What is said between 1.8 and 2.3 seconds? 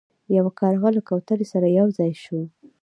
ځای